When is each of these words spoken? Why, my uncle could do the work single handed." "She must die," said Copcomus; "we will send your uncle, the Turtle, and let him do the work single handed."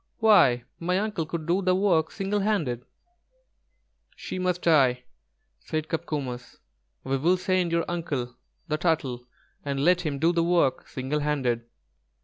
Why, 0.17 0.63
my 0.79 0.97
uncle 0.97 1.27
could 1.27 1.45
do 1.45 1.61
the 1.61 1.75
work 1.75 2.09
single 2.09 2.39
handed." 2.39 2.85
"She 4.15 4.39
must 4.39 4.63
die," 4.63 5.03
said 5.59 5.89
Copcomus; 5.89 6.57
"we 7.03 7.17
will 7.17 7.37
send 7.37 7.71
your 7.71 7.85
uncle, 7.87 8.35
the 8.67 8.77
Turtle, 8.79 9.27
and 9.63 9.85
let 9.85 10.01
him 10.01 10.17
do 10.17 10.33
the 10.33 10.43
work 10.43 10.87
single 10.87 11.19
handed." 11.19 11.65